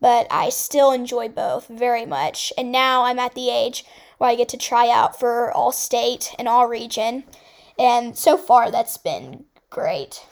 but 0.00 0.26
I 0.30 0.48
still 0.48 0.92
enjoy 0.92 1.28
both 1.28 1.68
very 1.68 2.06
much. 2.06 2.52
And 2.56 2.70
now 2.70 3.04
I'm 3.04 3.18
at 3.18 3.34
the 3.34 3.50
age 3.50 3.84
where 4.18 4.30
I 4.30 4.34
get 4.34 4.48
to 4.50 4.56
try 4.56 4.90
out 4.90 5.18
for 5.18 5.52
all 5.52 5.72
state 5.72 6.34
and 6.38 6.48
all 6.48 6.66
region. 6.66 7.24
And 7.78 8.16
so 8.16 8.36
far, 8.36 8.70
that's 8.70 8.96
been 8.96 9.44
great. 9.70 10.24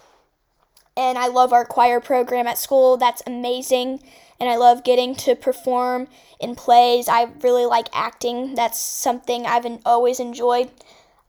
And 0.97 1.19
I 1.19 1.29
love 1.29 1.53
our 1.53 1.65
choir 1.65 2.01
program 2.01 2.47
at 2.47 2.59
school. 2.59 2.97
That's 2.97 3.23
amazing. 3.27 4.03
And 4.41 4.49
I 4.49 4.57
love 4.57 4.85
getting 4.85 5.15
to 5.17 5.35
perform 5.35 6.09
in 6.41 6.55
plays. 6.55 7.09
I 7.09 7.29
really 7.43 7.65
like 7.65 7.89
acting. 7.93 8.55
That's 8.55 8.81
something 8.81 9.47
I've 9.47 9.67
always 9.85 10.21
enjoyed. 10.21 10.71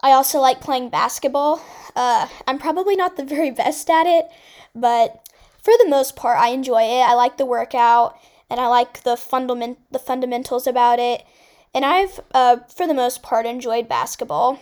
I 0.01 0.11
also 0.11 0.39
like 0.39 0.61
playing 0.61 0.89
basketball. 0.89 1.61
Uh, 1.95 2.27
I'm 2.47 2.59
probably 2.59 2.95
not 2.95 3.17
the 3.17 3.25
very 3.35 3.51
best 3.51 3.89
at 3.89 4.05
it, 4.05 4.27
but 4.75 5.26
for 5.67 5.73
the 5.83 5.89
most 5.89 6.15
part, 6.15 6.39
I 6.39 6.51
enjoy 6.51 6.83
it. 6.83 7.01
I 7.01 7.13
like 7.13 7.35
the 7.35 7.45
workout, 7.45 8.17
and 8.49 8.57
I 8.57 8.67
like 8.67 9.03
the 9.03 9.17
fundament 9.17 9.79
the 9.91 9.99
fundamentals 9.99 10.65
about 10.65 10.97
it. 10.97 11.25
And 11.73 11.83
I've, 11.83 12.21
uh, 12.33 12.59
for 12.73 12.87
the 12.87 12.93
most 12.93 13.21
part, 13.21 13.45
enjoyed 13.45 13.89
basketball. 13.89 14.59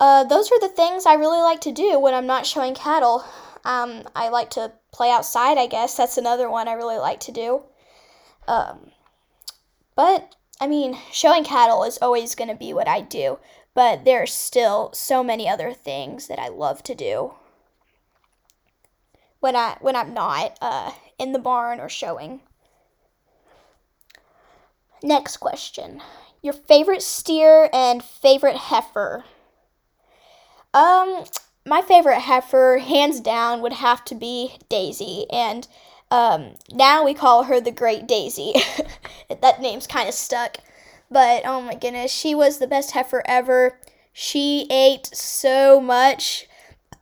Uh, 0.00 0.24
those 0.24 0.50
are 0.50 0.58
the 0.58 0.70
things 0.70 1.04
I 1.04 1.12
really 1.12 1.42
like 1.42 1.60
to 1.60 1.70
do 1.70 1.98
when 1.98 2.14
I'm 2.14 2.26
not 2.26 2.46
showing 2.46 2.74
cattle. 2.74 3.26
Um, 3.62 4.04
I 4.16 4.30
like 4.30 4.48
to 4.50 4.72
play 4.90 5.10
outside, 5.10 5.58
I 5.58 5.66
guess. 5.66 5.98
That's 5.98 6.16
another 6.16 6.48
one 6.48 6.66
I 6.66 6.72
really 6.72 6.96
like 6.96 7.20
to 7.20 7.32
do. 7.32 7.64
Um, 8.48 8.90
but, 9.94 10.34
I 10.62 10.66
mean, 10.66 10.96
showing 11.12 11.44
cattle 11.44 11.84
is 11.84 11.98
always 12.00 12.34
going 12.34 12.48
to 12.48 12.56
be 12.56 12.72
what 12.72 12.88
I 12.88 13.02
do. 13.02 13.38
But 13.74 14.06
there 14.06 14.22
are 14.22 14.26
still 14.26 14.94
so 14.94 15.22
many 15.22 15.46
other 15.46 15.74
things 15.74 16.28
that 16.28 16.38
I 16.38 16.48
love 16.48 16.82
to 16.84 16.94
do 16.94 17.34
when 19.44 19.54
I 19.54 19.76
when 19.82 19.94
I'm 19.94 20.14
not 20.14 20.56
uh, 20.62 20.92
in 21.18 21.32
the 21.32 21.38
barn 21.38 21.78
or 21.78 21.90
showing. 21.90 22.40
Next 25.02 25.36
question: 25.36 26.00
Your 26.40 26.54
favorite 26.54 27.02
steer 27.02 27.68
and 27.70 28.02
favorite 28.02 28.56
heifer. 28.56 29.22
Um, 30.72 31.24
my 31.66 31.82
favorite 31.82 32.20
heifer, 32.20 32.78
hands 32.78 33.20
down, 33.20 33.60
would 33.60 33.74
have 33.74 34.02
to 34.06 34.14
be 34.14 34.56
Daisy, 34.70 35.26
and 35.30 35.68
um, 36.10 36.54
now 36.72 37.04
we 37.04 37.12
call 37.12 37.42
her 37.42 37.60
the 37.60 37.70
Great 37.70 38.06
Daisy. 38.06 38.54
that 39.42 39.60
name's 39.60 39.86
kind 39.86 40.08
of 40.08 40.14
stuck, 40.14 40.56
but 41.10 41.42
oh 41.44 41.60
my 41.60 41.74
goodness, 41.74 42.10
she 42.10 42.34
was 42.34 42.60
the 42.60 42.66
best 42.66 42.92
heifer 42.92 43.22
ever. 43.26 43.78
She 44.10 44.66
ate 44.70 45.04
so 45.12 45.82
much. 45.82 46.48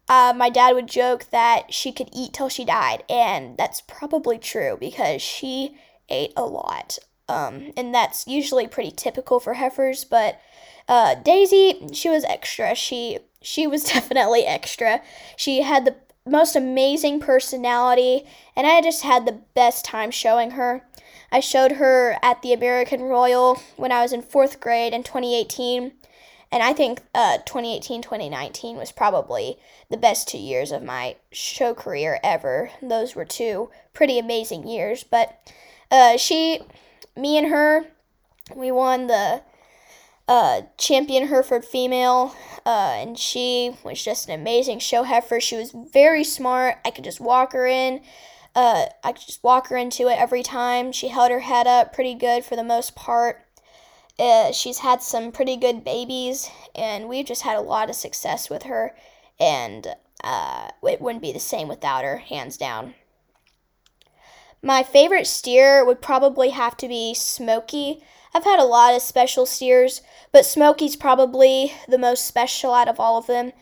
Uh, 0.09 0.33
my 0.37 0.51
dad 0.51 0.75
would 0.75 0.89
joke 0.89 1.27
that 1.31 1.73
she 1.73 1.93
could 1.93 2.11
eat 2.13 2.33
till 2.33 2.49
she 2.49 2.65
died, 2.65 3.05
and 3.09 3.57
that's 3.57 3.81
probably 3.81 4.39
true 4.39 4.77
because 4.79 5.23
she 5.23 5.77
ate 6.09 6.33
a 6.37 6.45
lot. 6.45 6.99
Um, 7.29 7.73
and 7.77 7.95
that's 7.95 8.27
usually 8.27 8.67
pretty 8.67 8.91
typical 8.91 9.41
for 9.41 9.55
heifers, 9.55 10.05
but 10.05 10.41
uh, 10.89 11.15
Daisy, 11.15 11.89
she 11.93 12.09
was 12.11 12.25
extra. 12.25 12.75
She 12.75 13.21
she 13.41 13.67
was 13.67 13.85
definitely 13.95 14.45
extra. 14.45 15.03
She 15.37 15.63
had 15.63 15.85
the 15.85 15.97
most 16.27 16.55
amazing 16.55 17.21
personality, 17.21 18.25
and 18.55 18.67
I 18.67 18.81
just 18.81 19.03
had 19.03 19.27
the 19.27 19.41
best 19.55 19.85
time 19.85 20.11
showing 20.11 20.53
her. 20.53 20.85
I 21.31 21.41
showed 21.41 21.73
her 21.73 22.19
at 22.23 22.43
the 22.43 22.53
American 22.53 23.03
Royal 23.03 23.61
when 23.77 23.91
I 23.91 24.03
was 24.03 24.13
in 24.13 24.21
fourth 24.21 24.61
grade 24.61 24.93
in 24.93 25.03
2018, 25.03 25.93
and 26.53 26.63
I 26.63 26.75
think 26.75 27.01
uh, 27.15 27.39
2018 27.39 28.03
2019 28.03 28.77
was 28.77 28.93
probably 28.93 29.57
the 29.91 29.97
best 29.97 30.29
two 30.29 30.39
years 30.39 30.71
of 30.71 30.83
my 30.83 31.17
show 31.33 31.73
career 31.73 32.21
ever. 32.23 32.71
Those 32.83 33.17
were 33.17 33.25
two 33.25 33.71
pretty 33.95 34.19
amazing 34.19 34.69
years, 34.69 35.03
but 35.03 35.51
uh, 35.91 36.19
she, 36.19 36.61
me 37.17 37.39
and 37.39 37.49
her, 37.49 37.87
we 38.55 38.71
won 38.71 39.07
the 39.07 39.43
uh, 40.29 40.63
champion 40.77 41.29
Hereford 41.29 41.65
female, 41.65 42.35
uh, 42.67 42.97
and 42.97 43.19
she 43.19 43.77
was 43.83 44.03
just 44.03 44.29
an 44.29 44.39
amazing 44.39 44.79
show 44.79 45.05
heifer. 45.05 45.41
She 45.41 45.57
was 45.57 45.73
very 45.73 46.23
smart. 46.23 46.77
I 46.85 46.91
could 46.91 47.05
just 47.05 47.21
walk 47.21 47.53
her 47.55 47.67
in. 47.67 48.03
Uh, 48.55 48.87
I 49.03 49.13
could 49.13 49.27
just 49.27 49.43
walk 49.43 49.69
her 49.69 49.77
into 49.77 50.09
it 50.09 50.19
every 50.19 50.43
time. 50.43 50.93
She 50.93 51.09
held 51.09 51.31
her 51.31 51.41
head 51.41 51.67
up 51.67 51.95
pretty 51.95 52.15
good 52.15 52.45
for 52.45 52.57
the 52.57 52.65
most 52.65 52.95
part. 52.95 53.47
Uh, 54.19 54.53
she's 54.53 54.79
had 54.79 55.03
some 55.03 55.33
pretty 55.33 55.57
good 55.57 55.85
babies, 55.85 56.51
and 56.75 57.09
we've 57.09 57.27
just 57.27 57.43
had 57.43 57.57
a 57.57 57.63
lot 57.63 57.89
of 57.89 57.97
success 57.97 58.51
with 58.51 58.65
her, 58.65 58.95
and 59.41 59.95
uh, 60.23 60.69
it 60.83 61.01
wouldn't 61.01 61.23
be 61.23 61.33
the 61.33 61.41
same 61.41 61.69
without 61.69 62.05
her, 62.05 62.19
hands 62.19 62.57
down. 62.57 62.95
My 64.63 64.83
favorite 64.83 65.27
steer 65.27 65.85
would 65.85 66.01
probably 66.01 66.51
have 66.51 66.77
to 66.77 66.89
be 66.89 67.15
Smokey. 67.15 68.03
I've 68.33 68.45
had 68.45 68.61
a 68.61 68.65
lot 68.65 68.95
of 68.95 69.03
special 69.03 69.45
steers, 69.45 70.03
but 70.31 70.47
Smokey's 70.47 70.95
probably 70.95 71.73
the 71.89 71.99
most 71.99 72.27
special 72.27 72.73
out 72.73 72.89
of 72.89 73.01
all 73.01 73.19
of 73.19 73.27
them 73.27 73.53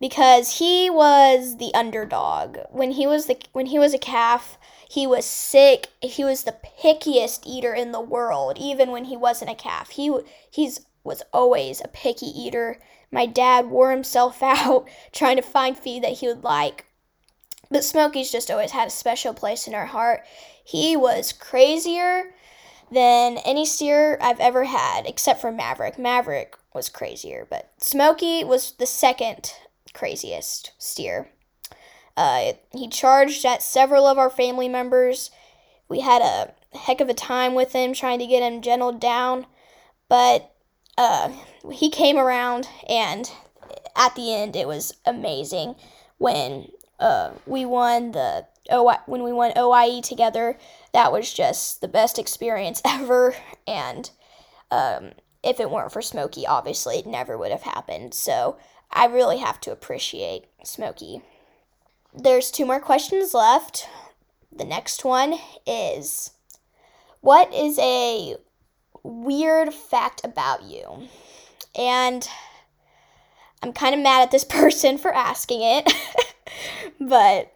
because 0.00 0.58
he 0.58 0.88
was 0.88 1.58
the 1.58 1.74
underdog. 1.74 2.58
When 2.70 2.92
he 2.92 3.06
was 3.06 3.26
the 3.26 3.38
when 3.52 3.66
he 3.66 3.78
was 3.78 3.92
a 3.92 3.98
calf, 3.98 4.56
he 4.88 5.06
was 5.06 5.24
sick. 5.24 5.88
He 6.00 6.24
was 6.24 6.44
the 6.44 6.56
pickiest 6.82 7.42
eater 7.44 7.74
in 7.74 7.92
the 7.92 8.00
world, 8.00 8.58
even 8.58 8.90
when 8.90 9.06
he 9.06 9.16
wasn't 9.16 9.50
a 9.50 9.54
calf. 9.54 9.90
He 9.90 10.16
he's 10.50 10.86
was 11.02 11.22
always 11.32 11.80
a 11.80 11.88
picky 11.88 12.26
eater. 12.26 12.78
My 13.10 13.26
dad 13.26 13.66
wore 13.66 13.90
himself 13.90 14.42
out 14.42 14.88
trying 15.12 15.36
to 15.36 15.42
find 15.42 15.76
feed 15.76 16.02
that 16.02 16.18
he 16.18 16.28
would 16.28 16.44
like. 16.44 16.86
But 17.70 17.84
Smokey's 17.84 18.30
just 18.30 18.50
always 18.50 18.70
had 18.70 18.88
a 18.88 18.92
special 18.92 19.34
place 19.34 19.66
in 19.66 19.74
our 19.74 19.86
heart. 19.86 20.24
He 20.64 20.96
was 20.96 21.32
crazier 21.32 22.34
than 22.90 23.38
any 23.38 23.66
steer 23.66 24.18
I've 24.20 24.38
ever 24.38 24.64
had, 24.64 25.06
except 25.06 25.40
for 25.40 25.50
Maverick. 25.50 25.98
Maverick 25.98 26.56
was 26.72 26.88
crazier, 26.88 27.46
but 27.48 27.72
Smokey 27.78 28.44
was 28.44 28.72
the 28.72 28.86
second 28.86 29.52
craziest 29.92 30.72
steer. 30.78 31.30
Uh, 32.16 32.52
he 32.72 32.88
charged 32.88 33.44
at 33.44 33.62
several 33.62 34.06
of 34.06 34.18
our 34.18 34.30
family 34.30 34.68
members. 34.68 35.30
We 35.88 36.00
had 36.00 36.22
a 36.22 36.54
heck 36.76 37.00
of 37.00 37.08
a 37.08 37.14
time 37.14 37.54
with 37.54 37.72
him 37.72 37.92
trying 37.92 38.18
to 38.18 38.26
get 38.26 38.42
him 38.42 38.62
gentled 38.62 39.00
down, 39.00 39.46
but 40.08 40.52
uh, 40.98 41.30
he 41.70 41.90
came 41.90 42.16
around, 42.16 42.68
and 42.88 43.30
at 43.94 44.14
the 44.14 44.34
end, 44.34 44.56
it 44.56 44.66
was 44.66 44.94
amazing 45.04 45.76
when 46.18 46.70
uh, 46.98 47.32
we 47.46 47.64
won 47.64 48.12
the 48.12 48.46
OI, 48.72 48.96
when 49.06 49.22
we 49.22 49.32
won 49.32 49.52
OYE 49.56 50.00
together, 50.00 50.58
that 50.92 51.12
was 51.12 51.32
just 51.32 51.80
the 51.80 51.88
best 51.88 52.18
experience 52.18 52.80
ever. 52.84 53.34
And 53.66 54.10
um, 54.70 55.12
if 55.42 55.60
it 55.60 55.70
weren't 55.70 55.92
for 55.92 56.02
Smokey, 56.02 56.46
obviously 56.46 56.96
it 56.96 57.06
never 57.06 57.36
would 57.36 57.50
have 57.50 57.62
happened. 57.62 58.14
So 58.14 58.58
I 58.90 59.06
really 59.06 59.38
have 59.38 59.60
to 59.62 59.72
appreciate 59.72 60.46
Smokey. 60.64 61.22
There's 62.16 62.50
two 62.50 62.64
more 62.64 62.80
questions 62.80 63.34
left. 63.34 63.88
The 64.50 64.64
next 64.64 65.04
one 65.04 65.38
is 65.66 66.30
What 67.20 67.52
is 67.52 67.78
a 67.78 68.36
weird 69.02 69.74
fact 69.74 70.22
about 70.24 70.62
you? 70.62 71.08
And 71.78 72.26
I'm 73.62 73.74
kind 73.74 73.94
of 73.94 74.00
mad 74.00 74.22
at 74.22 74.30
this 74.30 74.44
person 74.48 74.96
for 74.96 75.12
asking 75.12 75.60
it, 75.62 75.92
but 77.00 77.52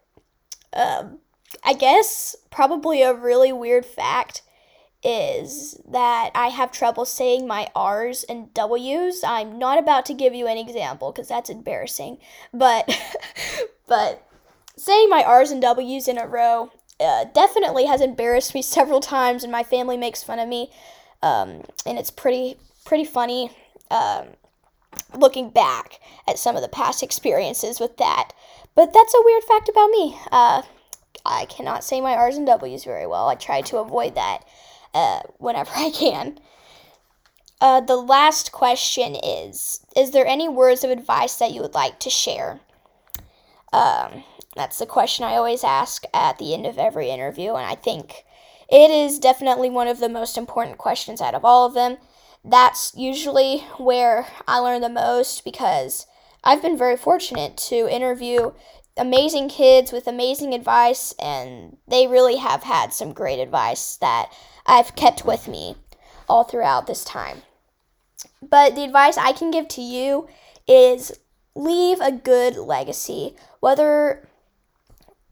um, 0.75 1.19
I 1.65 1.73
guess 1.73 2.37
probably 2.51 3.03
a 3.03 3.15
really 3.15 3.53
weird 3.53 3.87
fact 3.87 4.43
is 5.03 5.81
that 5.91 6.31
I 6.35 6.49
have 6.49 6.71
trouble 6.71 7.07
saying 7.07 7.47
my 7.47 7.69
R's 7.75 8.25
and 8.25 8.53
W's. 8.53 9.25
I'm 9.25 9.59
not 9.59 9.79
about 9.79 10.05
to 10.07 10.15
give 10.15 10.35
you 10.35 10.47
an 10.47 10.59
example 10.59 11.11
because 11.11 11.29
that's 11.29 11.49
embarrassing, 11.49 12.19
but 12.53 12.87
but 13.87 14.30
saying 14.81 15.09
my 15.09 15.23
R's 15.23 15.51
and 15.51 15.63
W's 15.63 16.09
in 16.09 16.19
a 16.19 16.27
row 16.27 16.71
uh, 16.99 17.25
definitely 17.33 17.87
has 17.87 18.01
embarrassed 18.01 18.55
me 18.55 18.63
several 18.77 19.01
times, 19.01 19.43
and 19.43 19.53
my 19.53 19.63
family 19.63 19.97
makes 19.97 20.23
fun 20.23 20.39
of 20.39 20.49
me, 20.49 20.71
um, 21.23 21.65
and 21.87 21.99
it's 21.99 22.11
pretty 22.11 22.57
pretty 22.85 23.05
funny. 23.05 23.51
Um, 23.91 24.29
looking 25.17 25.51
back 25.51 26.01
at 26.27 26.39
some 26.39 26.57
of 26.57 26.63
the 26.63 26.69
past 26.69 27.03
experiences 27.03 27.81
with 27.81 27.97
that. 27.99 28.33
But 28.75 28.93
that's 28.93 29.15
a 29.15 29.23
weird 29.25 29.43
fact 29.45 29.69
about 29.69 29.91
me. 29.91 30.17
Uh, 30.31 30.63
I 31.25 31.45
cannot 31.47 31.85
say 31.85 32.01
my 32.01 32.15
R's 32.15 32.37
and 32.37 32.47
W's 32.47 32.85
very 32.85 33.07
well. 33.07 33.29
I 33.29 33.35
try 33.35 33.61
to 33.63 33.79
avoid 33.79 34.15
that 34.15 34.41
uh, 34.95 35.21
whenever 35.39 35.71
I 35.77 35.91
can. 35.91 36.39
Uh, 37.61 37.81
the 37.81 37.97
last 37.97 38.53
question 38.53 39.15
is 39.15 39.81
Is 39.95 40.13
there 40.13 40.27
any 40.27 40.49
words 40.49 40.83
of 40.83 40.91
advice 40.91 41.37
that 41.37 41.53
you 41.53 41.61
would 41.61 41.75
like 41.75 41.99
to 42.01 42.11
share? 42.11 42.61
Um, 43.73 44.25
that's 44.57 44.79
the 44.79 44.87
question 44.87 45.25
I 45.25 45.37
always 45.37 45.65
ask 45.65 46.05
at 46.13 46.39
the 46.39 46.55
end 46.55 46.67
of 46.67 46.79
every 46.79 47.11
interview, 47.11 47.55
and 47.55 47.67
I 47.67 47.75
think 47.75 48.25
it 48.69 48.91
is 48.91 49.19
definitely 49.19 49.71
one 49.71 49.89
of 49.89 50.01
the 50.01 50.09
most 50.09 50.37
important 50.37 50.79
questions 50.79 51.21
out 51.21 51.35
of 51.35 51.45
all 51.45 51.67
of 51.67 51.75
them. 51.75 51.99
That's 52.45 52.93
usually 52.97 53.59
where 53.79 54.27
I 54.47 54.59
learn 54.59 54.81
the 54.81 54.89
most 54.89 55.45
because 55.45 56.07
I've 56.43 56.63
been 56.63 56.79
very 56.79 56.97
fortunate 56.97 57.57
to 57.69 57.89
interview 57.95 58.53
amazing 58.97 59.49
kids 59.49 59.93
with 59.93 60.07
amazing 60.07 60.55
advice, 60.55 61.15
and 61.19 61.77
they 61.87 62.07
really 62.07 62.37
have 62.37 62.63
had 62.63 62.93
some 62.93 63.13
great 63.13 63.39
advice 63.39 63.97
that 63.97 64.33
I've 64.67 64.97
kept 64.97 65.25
with 65.25 65.49
me 65.49 65.77
all 66.29 66.45
throughout 66.45 66.87
this 66.87 67.05
time. 67.05 67.43
But 68.43 68.75
the 68.75 68.85
advice 68.85 69.17
I 69.17 69.33
can 69.33 69.51
give 69.51 69.69
to 69.69 69.83
you 69.83 70.29
is 70.67 71.13
leave 71.55 72.01
a 72.01 72.13
good 72.13 72.57
legacy, 72.57 73.37
whether 73.61 74.29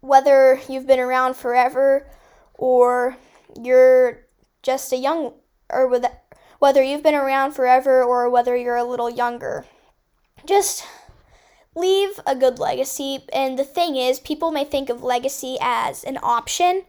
whether 0.00 0.60
you've 0.68 0.86
been 0.86 1.00
around 1.00 1.34
forever 1.34 2.06
or 2.54 3.16
you're 3.60 4.26
just 4.62 4.92
a 4.92 4.96
young 4.96 5.32
or 5.70 6.00
whether 6.58 6.82
you've 6.82 7.02
been 7.02 7.14
around 7.14 7.52
forever 7.52 8.02
or 8.02 8.28
whether 8.28 8.56
you're 8.56 8.76
a 8.76 8.84
little 8.84 9.10
younger. 9.10 9.64
Just 10.44 10.84
leave 11.74 12.20
a 12.26 12.34
good 12.34 12.58
legacy. 12.58 13.24
And 13.32 13.58
the 13.58 13.64
thing 13.64 13.96
is, 13.96 14.20
people 14.20 14.50
may 14.50 14.64
think 14.64 14.88
of 14.88 15.02
legacy 15.02 15.56
as 15.60 16.04
an 16.04 16.18
option, 16.22 16.82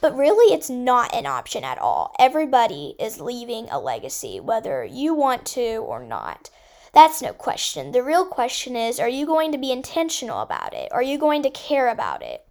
but 0.00 0.16
really 0.16 0.54
it's 0.54 0.70
not 0.70 1.14
an 1.14 1.26
option 1.26 1.64
at 1.64 1.78
all. 1.78 2.14
Everybody 2.18 2.94
is 2.98 3.20
leaving 3.20 3.68
a 3.70 3.80
legacy, 3.80 4.40
whether 4.40 4.84
you 4.84 5.14
want 5.14 5.44
to 5.46 5.76
or 5.78 6.02
not. 6.02 6.50
That's 6.92 7.20
no 7.20 7.32
question. 7.32 7.92
The 7.92 8.02
real 8.02 8.24
question 8.24 8.76
is 8.76 8.98
are 8.98 9.08
you 9.08 9.26
going 9.26 9.52
to 9.52 9.58
be 9.58 9.72
intentional 9.72 10.40
about 10.40 10.72
it? 10.72 10.90
Are 10.92 11.02
you 11.02 11.18
going 11.18 11.42
to 11.42 11.50
care 11.50 11.88
about 11.88 12.22
it? 12.22 12.47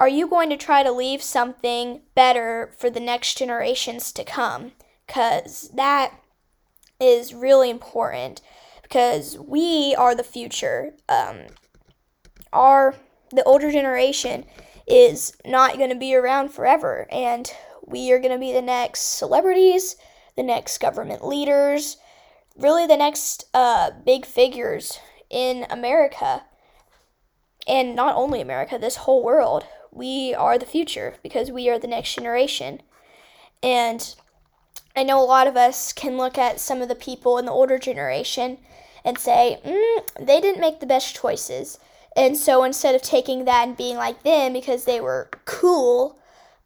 Are 0.00 0.08
you 0.08 0.26
going 0.28 0.50
to 0.50 0.56
try 0.56 0.82
to 0.82 0.92
leave 0.92 1.22
something 1.22 2.02
better 2.14 2.72
for 2.78 2.90
the 2.90 3.00
next 3.00 3.38
generations 3.38 4.12
to 4.12 4.24
come? 4.24 4.72
Because 5.06 5.70
that 5.74 6.12
is 7.00 7.34
really 7.34 7.70
important 7.70 8.40
because 8.82 9.38
we 9.38 9.94
are 9.96 10.14
the 10.14 10.22
future. 10.22 10.94
Um, 11.08 11.46
our 12.52 12.94
the 13.30 13.42
older 13.44 13.72
generation 13.72 14.44
is 14.86 15.32
not 15.44 15.76
going 15.76 15.90
to 15.90 15.96
be 15.96 16.14
around 16.14 16.50
forever, 16.50 17.06
and 17.10 17.52
we 17.84 18.12
are 18.12 18.20
going 18.20 18.32
to 18.32 18.38
be 18.38 18.52
the 18.52 18.62
next 18.62 19.18
celebrities, 19.18 19.96
the 20.36 20.42
next 20.42 20.78
government 20.78 21.26
leaders, 21.26 21.96
really 22.56 22.86
the 22.86 22.96
next 22.96 23.46
uh, 23.54 23.90
big 24.04 24.24
figures 24.24 25.00
in 25.30 25.66
America, 25.70 26.44
and 27.66 27.96
not 27.96 28.14
only 28.14 28.40
America, 28.40 28.78
this 28.78 28.96
whole 28.96 29.24
world. 29.24 29.64
We 29.94 30.34
are 30.34 30.58
the 30.58 30.66
future 30.66 31.14
because 31.22 31.50
we 31.50 31.68
are 31.70 31.78
the 31.78 31.86
next 31.86 32.14
generation. 32.14 32.82
And 33.62 34.14
I 34.96 35.04
know 35.04 35.20
a 35.20 35.24
lot 35.24 35.46
of 35.46 35.56
us 35.56 35.92
can 35.92 36.16
look 36.16 36.36
at 36.36 36.60
some 36.60 36.82
of 36.82 36.88
the 36.88 36.94
people 36.94 37.38
in 37.38 37.46
the 37.46 37.52
older 37.52 37.78
generation 37.78 38.58
and 39.04 39.18
say, 39.18 39.58
mm, 39.64 40.26
they 40.26 40.40
didn't 40.40 40.60
make 40.60 40.80
the 40.80 40.86
best 40.86 41.14
choices. 41.14 41.78
And 42.16 42.36
so 42.36 42.64
instead 42.64 42.94
of 42.94 43.02
taking 43.02 43.44
that 43.44 43.68
and 43.68 43.76
being 43.76 43.96
like 43.96 44.22
them 44.22 44.52
because 44.52 44.84
they 44.84 45.00
were 45.00 45.30
cool, 45.44 46.18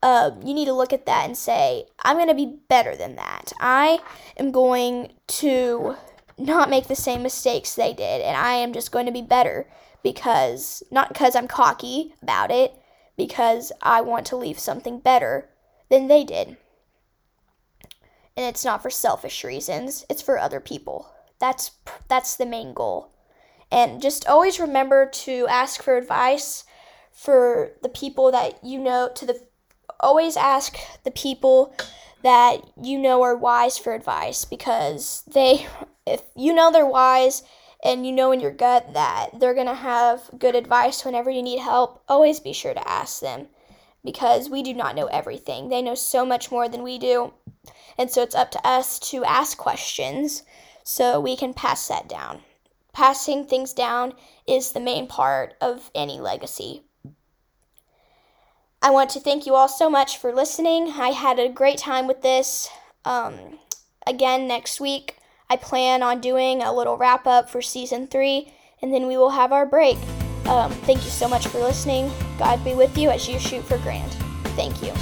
uh, 0.02 0.30
you 0.44 0.54
need 0.54 0.66
to 0.66 0.72
look 0.72 0.92
at 0.92 1.06
that 1.06 1.26
and 1.26 1.36
say, 1.36 1.86
I'm 2.02 2.16
going 2.16 2.28
to 2.28 2.34
be 2.34 2.58
better 2.68 2.96
than 2.96 3.16
that. 3.16 3.52
I 3.60 4.00
am 4.36 4.52
going 4.52 5.12
to 5.28 5.96
not 6.38 6.70
make 6.70 6.86
the 6.86 6.94
same 6.94 7.22
mistakes 7.22 7.74
they 7.74 7.92
did, 7.92 8.22
and 8.22 8.36
I 8.36 8.54
am 8.54 8.72
just 8.72 8.92
going 8.92 9.06
to 9.06 9.12
be 9.12 9.22
better 9.22 9.66
because, 10.02 10.82
not 10.90 11.08
because 11.08 11.34
I'm 11.34 11.48
cocky 11.48 12.14
about 12.22 12.50
it, 12.50 12.74
because 13.18 13.72
I 13.82 14.00
want 14.00 14.24
to 14.26 14.36
leave 14.36 14.58
something 14.58 15.00
better 15.00 15.50
than 15.90 16.06
they 16.06 16.24
did. 16.24 16.56
And 18.34 18.46
it's 18.46 18.64
not 18.64 18.80
for 18.80 18.88
selfish 18.88 19.44
reasons, 19.44 20.06
it's 20.08 20.22
for 20.22 20.38
other 20.38 20.60
people. 20.60 21.12
That's 21.38 21.72
that's 22.06 22.36
the 22.36 22.46
main 22.46 22.72
goal. 22.72 23.12
And 23.70 24.00
just 24.00 24.26
always 24.26 24.58
remember 24.58 25.04
to 25.06 25.46
ask 25.48 25.82
for 25.82 25.98
advice 25.98 26.64
for 27.12 27.72
the 27.82 27.88
people 27.88 28.30
that 28.30 28.64
you 28.64 28.78
know 28.78 29.10
to 29.16 29.26
the 29.26 29.40
always 30.00 30.36
ask 30.36 30.78
the 31.02 31.10
people 31.10 31.74
that 32.22 32.60
you 32.80 32.98
know 32.98 33.22
are 33.22 33.36
wise 33.36 33.76
for 33.76 33.92
advice 33.92 34.44
because 34.44 35.24
they 35.26 35.66
if 36.06 36.22
you 36.36 36.54
know 36.54 36.70
they're 36.70 36.86
wise 36.86 37.42
and 37.82 38.06
you 38.06 38.12
know 38.12 38.32
in 38.32 38.40
your 38.40 38.50
gut 38.50 38.92
that 38.94 39.38
they're 39.38 39.54
going 39.54 39.66
to 39.66 39.74
have 39.74 40.30
good 40.38 40.54
advice 40.54 41.04
whenever 41.04 41.30
you 41.30 41.42
need 41.42 41.60
help, 41.60 42.02
always 42.08 42.40
be 42.40 42.52
sure 42.52 42.74
to 42.74 42.88
ask 42.88 43.20
them 43.20 43.48
because 44.04 44.48
we 44.48 44.62
do 44.62 44.74
not 44.74 44.96
know 44.96 45.06
everything. 45.06 45.68
They 45.68 45.82
know 45.82 45.94
so 45.94 46.24
much 46.24 46.50
more 46.50 46.68
than 46.68 46.82
we 46.82 46.98
do. 46.98 47.32
And 47.96 48.10
so 48.10 48.22
it's 48.22 48.34
up 48.34 48.50
to 48.52 48.66
us 48.66 48.98
to 49.10 49.24
ask 49.24 49.58
questions 49.58 50.42
so 50.84 51.20
we 51.20 51.36
can 51.36 51.52
pass 51.52 51.86
that 51.88 52.08
down. 52.08 52.40
Passing 52.92 53.44
things 53.44 53.72
down 53.72 54.14
is 54.46 54.72
the 54.72 54.80
main 54.80 55.06
part 55.06 55.54
of 55.60 55.90
any 55.94 56.18
legacy. 56.18 56.82
I 58.80 58.90
want 58.90 59.10
to 59.10 59.20
thank 59.20 59.44
you 59.44 59.54
all 59.54 59.68
so 59.68 59.90
much 59.90 60.18
for 60.18 60.32
listening. 60.32 60.92
I 60.92 61.08
had 61.08 61.38
a 61.38 61.48
great 61.48 61.78
time 61.78 62.06
with 62.06 62.22
this. 62.22 62.68
Um, 63.04 63.58
again, 64.06 64.46
next 64.46 64.80
week, 64.80 65.16
I 65.50 65.56
plan 65.56 66.02
on 66.02 66.20
doing 66.20 66.62
a 66.62 66.72
little 66.72 66.96
wrap 66.96 67.26
up 67.26 67.48
for 67.48 67.62
season 67.62 68.06
three, 68.06 68.52
and 68.82 68.92
then 68.92 69.06
we 69.06 69.16
will 69.16 69.30
have 69.30 69.52
our 69.52 69.66
break. 69.66 69.96
Um, 70.46 70.72
thank 70.72 71.04
you 71.04 71.10
so 71.10 71.28
much 71.28 71.46
for 71.46 71.58
listening. 71.58 72.10
God 72.38 72.62
be 72.64 72.74
with 72.74 72.96
you 72.96 73.10
as 73.10 73.28
you 73.28 73.38
shoot 73.38 73.64
for 73.64 73.78
Grand. 73.78 74.12
Thank 74.56 74.82
you. 74.82 74.92